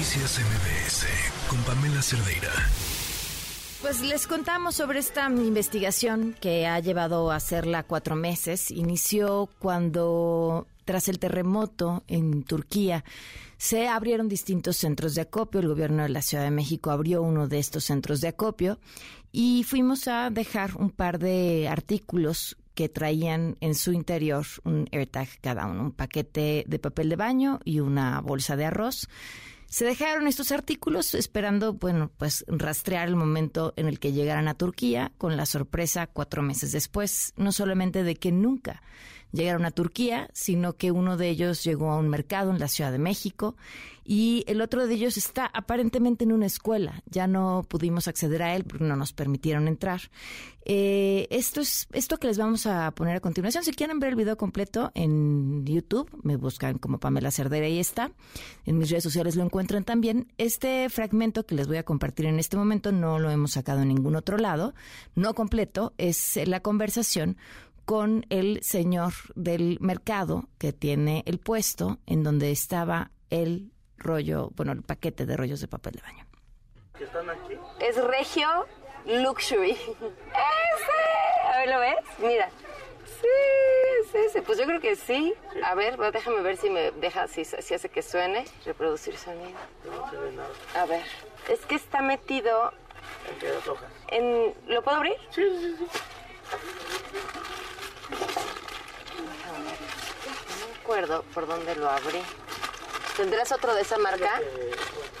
[0.00, 1.06] Noticias MBS
[1.46, 2.48] con Pamela Cerdeira.
[3.82, 8.70] Pues les contamos sobre esta investigación que ha llevado a hacerla cuatro meses.
[8.70, 13.04] Inició cuando, tras el terremoto en Turquía,
[13.58, 15.60] se abrieron distintos centros de acopio.
[15.60, 18.78] El gobierno de la Ciudad de México abrió uno de estos centros de acopio
[19.32, 25.28] y fuimos a dejar un par de artículos que traían en su interior un AirTag
[25.42, 29.06] cada uno, un paquete de papel de baño y una bolsa de arroz.
[29.70, 34.54] Se dejaron estos artículos esperando, bueno, pues rastrear el momento en el que llegaran a
[34.54, 38.82] Turquía, con la sorpresa cuatro meses después, no solamente de que nunca
[39.32, 42.92] llegaron a Turquía, sino que uno de ellos llegó a un mercado en la Ciudad
[42.92, 43.56] de México
[44.04, 47.02] y el otro de ellos está aparentemente en una escuela.
[47.06, 50.00] Ya no pudimos acceder a él porque no nos permitieron entrar.
[50.64, 53.62] Eh, esto es esto que les vamos a poner a continuación.
[53.62, 58.10] Si quieren ver el video completo en YouTube, me buscan como Pamela Cerdera y está.
[58.66, 60.26] En mis redes sociales lo encuentran también.
[60.38, 63.88] Este fragmento que les voy a compartir en este momento no lo hemos sacado en
[63.88, 64.74] ningún otro lado,
[65.14, 67.36] no completo, es la conversación
[67.90, 74.70] con el señor del mercado que tiene el puesto en donde estaba el rollo, bueno,
[74.70, 76.24] el paquete de rollos de papel de baño.
[76.96, 77.58] ¿Qué están aquí?
[77.80, 78.68] Es Regio
[79.06, 79.72] Luxury.
[79.72, 81.48] ¡Ese!
[81.52, 81.96] A ver, ¿lo ves?
[82.20, 82.48] Mira.
[83.06, 84.40] Sí, sí, sí.
[84.42, 85.34] Pues yo creo que sí.
[85.64, 88.44] A ver, déjame ver si me deja, si, si hace que suene.
[88.64, 89.58] Reproducir sonido.
[89.84, 90.50] No se ve nada.
[90.80, 91.02] A ver.
[91.48, 92.70] Es que está metido
[93.28, 93.90] ¿En qué las hojas?
[94.12, 94.54] en...
[94.68, 95.16] ¿Lo puedo abrir?
[95.30, 95.86] Sí, sí, sí.
[98.10, 102.20] No me acuerdo por dónde lo abrí.
[103.16, 104.40] ¿Tendrás otro de esa marca?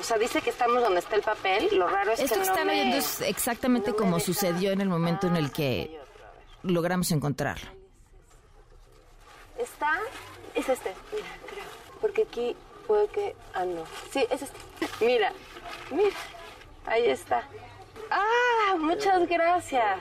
[0.00, 1.68] O sea, dice que estamos donde está el papel.
[1.72, 4.70] Lo raro es Esto que que no están oyendo es exactamente no como deja- sucedió
[4.70, 7.68] en el momento en el que otro, logramos encontrarlo.
[9.58, 9.98] ¿Está?
[10.54, 10.94] Es este.
[11.12, 11.64] Mira, creo.
[12.00, 13.34] Porque aquí puede que...
[13.54, 13.84] Ah, no.
[14.12, 14.58] Sí, es este.
[15.04, 15.32] Mira,
[15.90, 16.16] mira.
[16.86, 17.42] Ahí está.
[18.10, 20.00] Ah, muchas gracias.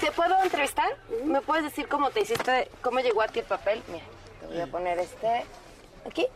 [0.00, 0.96] ¿Te puedo entrevistar?
[1.24, 3.82] ¿Me puedes decir cómo te hiciste, cómo llegó a ti el papel?
[3.88, 4.04] Mira,
[4.50, 5.44] voy a poner este
[6.06, 6.26] aquí.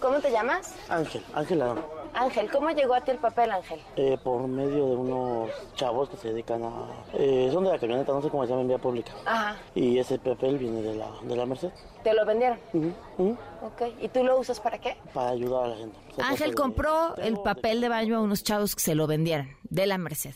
[0.00, 0.74] ¿Cómo te llamas?
[0.88, 1.84] Ángel, Ángel Arón.
[2.12, 3.80] Ángel, ¿cómo llegó a ti el papel, Ángel?
[3.96, 6.88] Eh, por medio de unos chavos que se dedican a...
[7.14, 9.12] eh, son de la camioneta, no sé cómo se llama en vía pública.
[9.24, 9.56] Ajá.
[9.76, 11.70] Y ese papel viene de la, de la Merced.
[12.02, 12.58] ¿Te lo vendieron?
[12.72, 13.36] Ujú.
[13.62, 13.82] Ok.
[14.00, 14.96] ¿Y tú lo usas para qué?
[15.12, 15.96] Para ayudar a la gente.
[16.16, 19.50] Se Ángel de- compró el papel de baño a unos chavos que se lo vendieran,
[19.68, 20.34] de la Merced.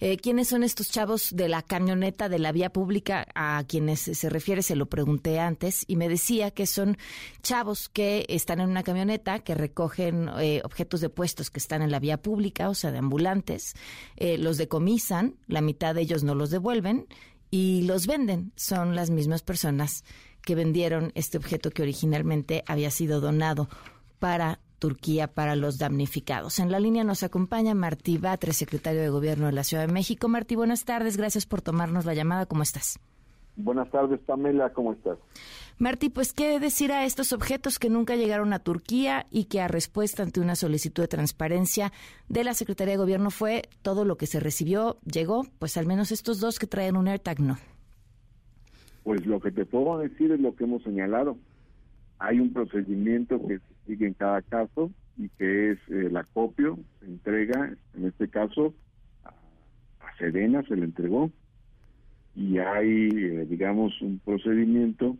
[0.00, 4.28] Eh, ¿Quiénes son estos chavos de la camioneta de la vía pública a quienes se
[4.28, 4.62] refiere?
[4.62, 6.96] Se lo pregunté antes y me decía que son
[7.42, 11.90] chavos que están en una camioneta, que recogen eh, objetos de puestos que están en
[11.92, 13.74] la vía pública, o sea, de ambulantes,
[14.16, 17.06] eh, los decomisan, la mitad de ellos no los devuelven
[17.50, 18.52] y los venden.
[18.56, 20.04] Son las mismas personas
[20.44, 23.68] que vendieron este objeto que originalmente había sido donado
[24.18, 26.58] para Turquía para los damnificados.
[26.58, 30.28] En la línea nos acompaña Martí Batre, secretario de Gobierno de la Ciudad de México.
[30.28, 31.16] Martí, buenas tardes.
[31.16, 32.46] Gracias por tomarnos la llamada.
[32.46, 32.98] ¿Cómo estás?
[33.56, 35.16] Buenas tardes, Pamela, ¿cómo estás?
[35.78, 39.68] Martí, pues, ¿qué decir a estos objetos que nunca llegaron a Turquía y que a
[39.68, 41.92] respuesta ante una solicitud de transparencia
[42.28, 45.46] de la Secretaría de Gobierno fue todo lo que se recibió, llegó?
[45.58, 47.58] Pues al menos estos dos que traen un AirTag no.
[49.04, 51.38] Pues lo que te puedo decir es lo que hemos señalado.
[52.18, 56.78] Hay un procedimiento que se sigue en cada caso y que es eh, el acopio,
[57.00, 58.74] se entrega, en este caso,
[59.24, 61.30] a, a Sedena se le entregó
[62.34, 65.16] y hay, eh, digamos, un procedimiento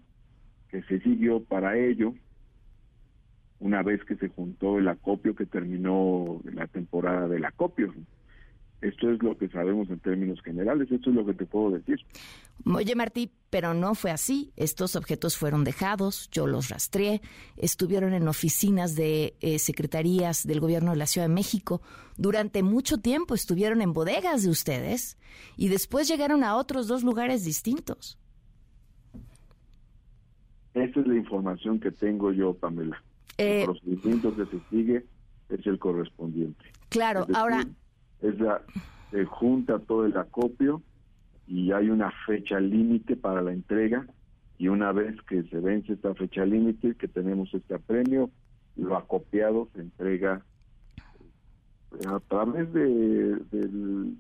[0.69, 2.15] que se siguió para ello
[3.61, 7.95] una vez que se juntó el acopio que terminó la temporada del acopio.
[8.83, 11.99] Esto es lo que sabemos en términos generales, esto es lo que te puedo decir.
[12.67, 14.51] Oye, Martí, pero no fue así.
[14.57, 17.21] Estos objetos fueron dejados, yo los rastreé,
[17.57, 21.81] estuvieron en oficinas de eh, secretarías del gobierno de la Ciudad de México.
[22.17, 25.19] Durante mucho tiempo estuvieron en bodegas de ustedes
[25.57, 28.19] y después llegaron a otros dos lugares distintos.
[30.75, 33.05] Esa es la información que tengo yo, Pamela.
[33.39, 35.07] Eh, el procedimiento que se sigue
[35.49, 36.65] es el correspondiente.
[36.89, 37.65] Claro, decir, ahora,
[38.21, 38.63] es la,
[39.13, 40.83] se junta todo el acopio
[41.47, 44.07] y hay una fecha límite para la entrega
[44.59, 48.31] y una vez que se vence esta fecha límite, que tenemos este premio,
[48.77, 50.43] lo acopiado se entrega
[51.93, 54.17] eh, a través de, del,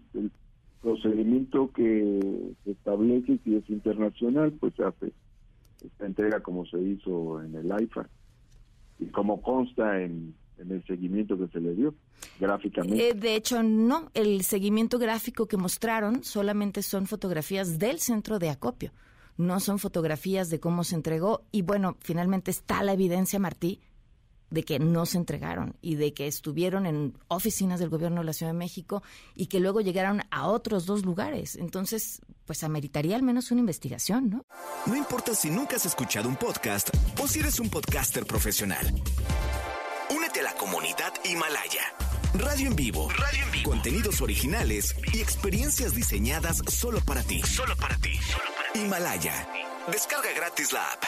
[0.83, 5.13] procedimiento que se establece, si es internacional, pues se hace
[5.83, 8.07] esta entrega como se hizo en el AIFA
[8.99, 11.95] y como consta en el seguimiento que se le dio
[12.39, 13.09] gráficamente.
[13.09, 14.11] eh, de hecho, no.
[14.15, 18.93] El seguimiento gráfico que mostraron solamente son fotografías del centro de acopio.
[19.37, 21.43] No son fotografías de cómo se entregó.
[21.51, 23.81] Y bueno, finalmente está la evidencia, Martí,
[24.51, 28.33] de que no se entregaron y de que estuvieron en oficinas del gobierno de la
[28.33, 29.03] Ciudad de México
[29.35, 31.57] y que luego llegaron a otros dos lugares.
[31.57, 34.45] Entonces, pues ameritaría al menos una investigación, ¿no?
[34.87, 36.91] No importa si nunca has escuchado un podcast
[37.21, 38.87] o si eres un podcaster profesional.
[40.15, 42.04] Únete a la comunidad Himalaya.
[42.35, 43.09] Radio en vivo.
[43.11, 43.71] Radio en vivo.
[43.71, 47.41] Contenidos originales y experiencias diseñadas solo para ti.
[47.43, 48.11] Solo para ti.
[48.75, 49.47] Himalaya.
[49.87, 51.05] Descarga gratis la app.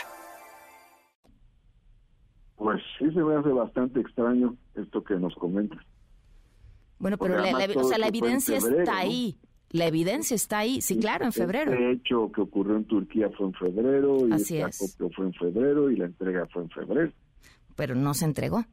[2.57, 5.81] Pues sí se me hace bastante extraño esto que nos comentas.
[6.99, 9.37] Bueno, pero la, o sea, la evidencia está ahí.
[9.71, 11.73] La evidencia está ahí, sí, claro, en febrero.
[11.73, 14.97] El hecho que ocurrió en Turquía fue en febrero, y Así el es.
[15.15, 17.13] fue en febrero y la entrega fue en febrero.
[17.75, 18.65] Pero no se entregó.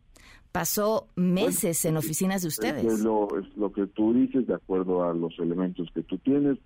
[0.52, 2.86] Pasó meses en oficinas de ustedes.
[2.86, 6.60] Es lo, es lo que tú dices de acuerdo a los elementos que tú tienes.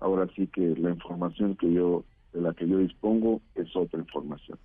[0.00, 4.58] Ahora sí que la información que yo de la que yo dispongo es otra información.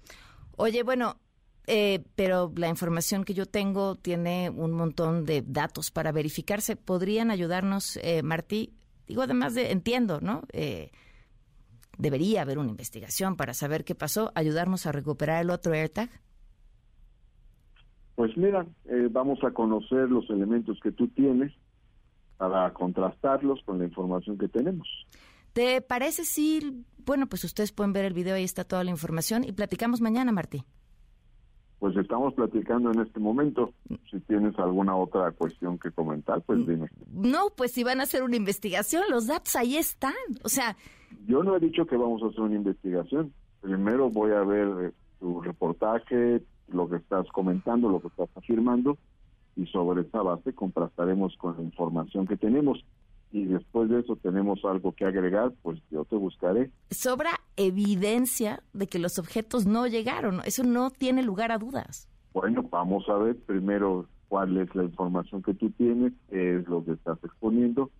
[0.57, 1.17] Oye, bueno,
[1.65, 6.75] eh, pero la información que yo tengo tiene un montón de datos para verificarse.
[6.75, 8.73] ¿Podrían ayudarnos, eh, Martí?
[9.07, 10.43] Digo, además de, entiendo, ¿no?
[10.51, 10.91] Eh,
[11.97, 16.09] debería haber una investigación para saber qué pasó, ayudarnos a recuperar el otro AirTag.
[18.23, 21.51] Pues mira, eh, vamos a conocer los elementos que tú tienes
[22.37, 24.87] para contrastarlos con la información que tenemos.
[25.51, 29.43] ¿Te parece si, bueno, pues ustedes pueden ver el video, ahí está toda la información
[29.43, 30.63] y platicamos mañana, Martí?
[31.79, 33.73] Pues estamos platicando en este momento.
[34.09, 36.87] Si tienes alguna otra cuestión que comentar, pues dime.
[37.11, 40.13] No, pues si van a hacer una investigación, los datos ahí están.
[40.45, 40.77] O sea,
[41.27, 43.33] Yo no he dicho que vamos a hacer una investigación.
[43.59, 48.97] Primero voy a ver eh, tu reportaje, lo que estás comentando, lo que estás afirmando,
[49.55, 52.83] y sobre esa base contrastaremos con la información que tenemos.
[53.31, 56.69] Y después de eso tenemos algo que agregar, pues yo te buscaré.
[56.91, 60.41] sobra evidencia de que los objetos no llegaron.
[60.45, 62.07] Eso no tiene lugar a dudas.
[62.33, 66.83] Bueno, vamos a ver primero cuál es la información que tú tienes, qué es lo
[66.83, 67.91] que estás exponiendo,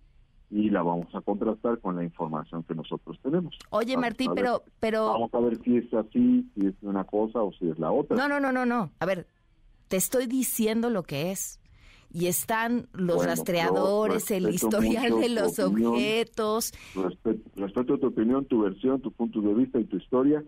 [0.50, 3.58] y la vamos a contrastar con la información que nosotros tenemos.
[3.70, 6.74] Oye, Vamos Martí, a ver- pero, pero, Vamos a ver si es así, si es
[6.82, 8.16] una cosa o si es la otra.
[8.16, 8.90] no, no, no, no, no.
[9.00, 9.26] A ver,
[9.88, 11.60] te estoy diciendo lo que es.
[12.10, 15.94] Y están los Bueno, rastreadores, el historial de los opinión.
[15.94, 16.72] objetos.
[16.94, 20.44] Respeto, respeto tu opinión, tu versión, tu punto de vista y tu historia,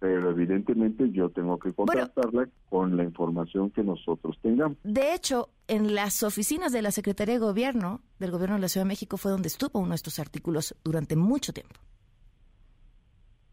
[0.00, 4.78] pero evidentemente yo tengo que contrastarla con la información que nosotros tengamos.
[4.82, 8.86] De hecho, en las oficinas de la Secretaría de Gobierno del Gobierno de la Ciudad
[8.86, 11.74] de México fue donde estuvo uno de estos artículos durante mucho tiempo.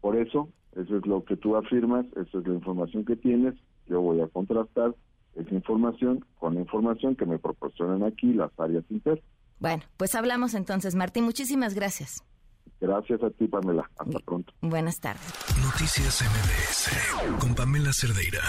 [0.00, 3.54] Por eso, eso es lo que tú afirmas, esa es la información que tienes,
[3.86, 4.94] yo voy a contrastar
[5.34, 9.22] esa información con la información que me proporcionan aquí las áreas internas.
[9.60, 11.24] Bueno, pues hablamos entonces, Martín.
[11.24, 12.24] Muchísimas gracias.
[12.80, 13.88] Gracias a ti, Pamela.
[13.98, 14.52] Hasta pronto.
[14.60, 15.34] Buenas tardes.
[15.62, 18.40] Noticias MBS con Pamela Cerdeira.